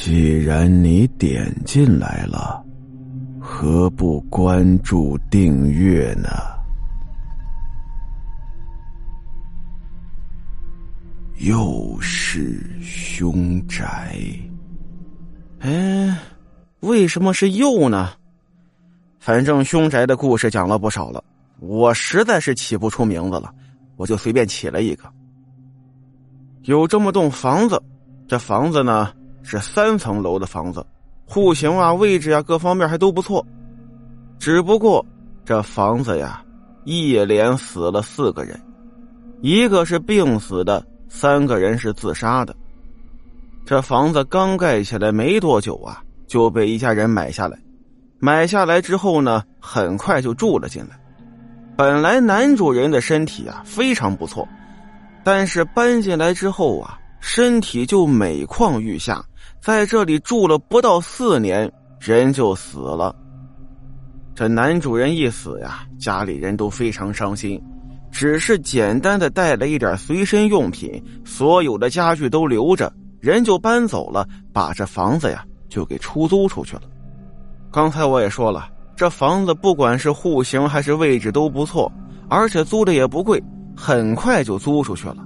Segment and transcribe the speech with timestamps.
[0.00, 2.64] 既然你点进来了，
[3.40, 6.28] 何不关注订阅呢？
[11.38, 14.16] 又是凶宅。
[15.58, 16.16] 哎，
[16.78, 18.12] 为什么是又呢？
[19.18, 21.22] 反正凶宅的故事讲了不少了，
[21.58, 23.52] 我实在是起不出名字了，
[23.96, 25.12] 我就随便起了一个。
[26.62, 27.82] 有这么栋房子，
[28.28, 29.12] 这房子呢
[29.48, 30.84] 是三层楼的房子，
[31.24, 33.42] 户型啊、位置啊各方面还都不错。
[34.38, 35.04] 只不过
[35.42, 36.42] 这房子呀，
[36.84, 38.60] 一连死了四个人，
[39.40, 42.54] 一个是病死的，三个人是自杀的。
[43.64, 47.58] 这房子刚盖起来没多久啊，就被一家人买下来。
[48.18, 51.00] 买下来之后呢，很快就住了进来。
[51.74, 54.46] 本来男主人的身体啊非常不错，
[55.24, 59.24] 但是搬进来之后啊，身体就每况愈下。
[59.60, 61.70] 在这里住了不到四年，
[62.00, 63.14] 人就死了。
[64.34, 67.60] 这男主人一死呀，家里人都非常伤心，
[68.12, 72.92] 只是简单的带了一点随身用品，所有的家具都留着。
[73.20, 76.82] 人就搬走了，把这房子呀就给出租出去了。
[77.72, 81.90] 刚才我也说了，这房子不管是户型还是位置都不错，
[82.28, 83.42] 而且租的也不贵，
[83.76, 85.16] 很快就租出去了。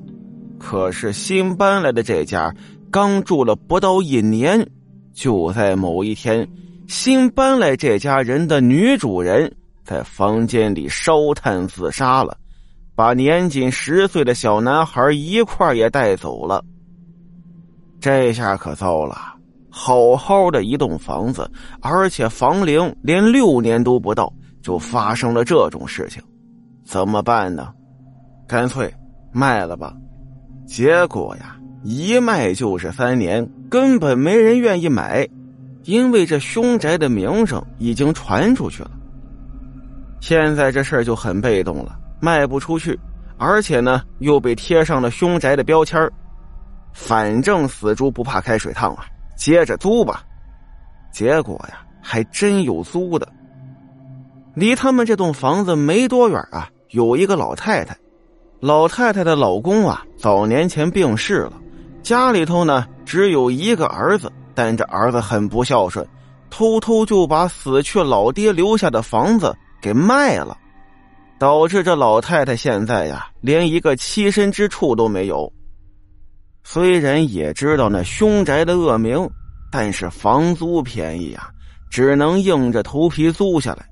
[0.65, 2.55] 可是新搬来的这家
[2.89, 4.65] 刚住了不到一年，
[5.13, 6.49] 就在某一天，
[6.87, 9.53] 新搬来这家人的女主人
[9.85, 12.37] 在房间里烧炭自杀了，
[12.95, 16.65] 把年仅十岁的小男孩一块也带走了。
[18.01, 19.17] 这下可糟了，
[19.69, 26.23] 好好的一栋房子，而且房龄连六年都不到，就发生了这种事情，
[26.87, 27.69] 怎么办呢？
[28.47, 28.93] 干脆
[29.33, 29.93] 卖了吧。
[30.73, 35.29] 结果呀，一卖就是三年，根本没人愿意买，
[35.83, 38.91] 因为这凶宅的名声已经传出去了。
[40.19, 42.99] 现在这事儿就很被动了，卖不出去，
[43.37, 46.11] 而且呢，又被贴上了凶宅的标签。
[46.95, 49.05] 反正死猪不怕开水烫啊，
[49.37, 50.25] 接着租吧。
[51.13, 53.29] 结果呀，还真有租的。
[54.55, 57.95] 离他们这栋房子没多远啊，有一个老太太。
[58.63, 61.55] 老太太的老公啊，早年前病逝了，
[62.01, 66.07] 家里头呢只有一个儿子，但这儿子很不孝顺，
[66.49, 70.57] 偷偷就把死去老爹留下的房子给卖了，
[71.41, 75.53] 导致这老太太现在呀，连一个栖身之处都没有。
[76.63, 79.29] 虽然也知道那凶宅的恶名，
[79.73, 81.51] 但是房租便宜啊，
[81.91, 83.85] 只能硬着头皮租下来。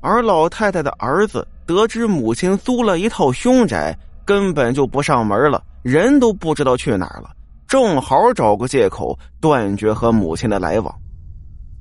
[0.00, 7.30] 而老太太的儿子得知母亲租了一套凶宅，根本就不上门了，人都不知道去哪儿了，
[7.66, 10.94] 正好找个借口断绝和母亲的来往。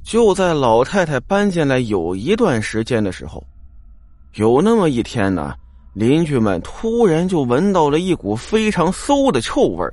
[0.03, 3.43] 就在老太太搬进来有一段时间的时候，
[4.35, 5.53] 有那么一天呢，
[5.93, 9.87] 邻居们突然就闻到了一股非常馊的臭味。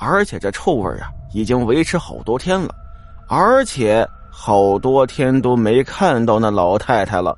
[0.00, 2.72] 而且这臭味啊，已经维持好多天了，
[3.28, 7.36] 而且好多天都没看到那老太太了。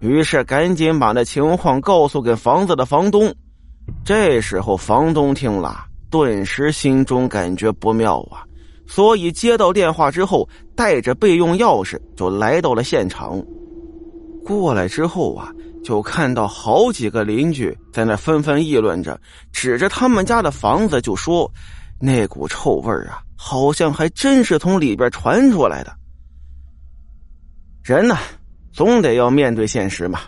[0.00, 3.34] 于是赶紧把那情况告诉给房子的房东。
[4.04, 8.44] 这时候房东听了，顿时心中感觉不妙啊，
[8.86, 13.42] 所以接到电话之后，带着备用钥匙就来到了现场。
[14.44, 15.50] 过来之后啊，
[15.82, 19.20] 就看到好几个邻居在那纷纷议论着，
[19.52, 21.50] 指着他们家的房子就说。
[22.00, 25.94] 那股臭味啊，好像还真是从里边传出来的。
[27.82, 28.16] 人呢，
[28.74, 30.18] 总得要面对现实嘛。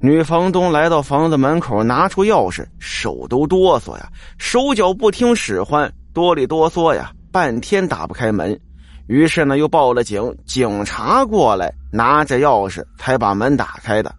[0.00, 8.58] 女房东来到房子门口，拿出钥匙，手都哆嗦呀，手脚不听使唤，哆里哆嗦呀，半天打不开门。
[9.06, 14.12] 于是呢，又报了警，警察过来拿着钥匙才把门打开的。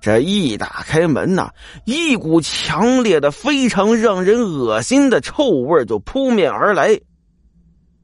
[0.00, 1.50] 这一打开门呐，
[1.86, 6.98] 一股强烈的、非常让人恶心的臭味就扑面而来。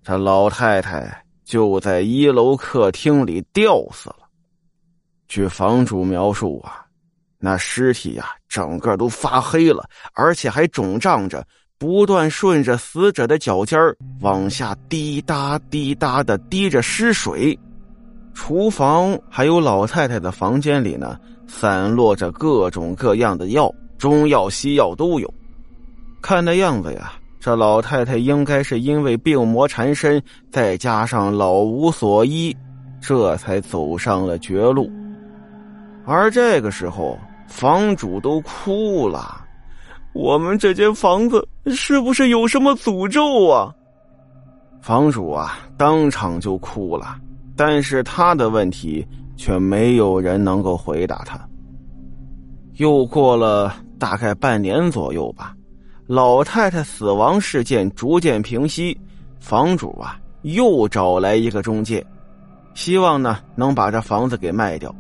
[0.03, 4.26] 这老太太就在一楼客厅里吊死了。
[5.29, 6.85] 据房主描述啊，
[7.39, 11.47] 那尸体呀，整个都发黑了，而且还肿胀着，
[11.79, 13.79] 不断顺着死者的脚尖
[14.21, 17.59] 往下滴答滴答的滴着尸水。
[18.35, 21.19] 厨房还有老太太的房间里呢。
[21.49, 25.33] 散落着各种各样的药，中药、西药都有。
[26.21, 30.21] 看那样子呀，这老太太应该是因为病魔缠身，
[30.51, 32.55] 再加上老无所依，
[33.01, 34.91] 这才走上了绝路。
[36.07, 37.19] 而这个时候，
[37.49, 39.45] 房主都哭了
[40.15, 43.75] ：“我们这间房子是不是有什么诅咒啊？”
[44.81, 47.17] 房主啊，当场就哭了，
[47.57, 49.05] 但是他的问题
[49.37, 51.37] 却没有人能够回答他。
[52.75, 55.57] 又过了大概半年左右吧，
[56.07, 58.97] 老太太死亡事件逐渐平息，
[59.41, 62.07] 房主啊又找来一个中介，
[62.75, 64.95] 希望呢能把这房子给卖掉。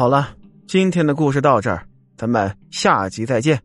[0.00, 0.30] 好了，
[0.66, 1.84] 今天的故事到这儿，
[2.16, 3.60] 咱们下集再见。